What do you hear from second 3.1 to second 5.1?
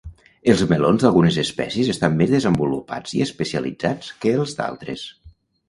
i especialitzats que els d'altres.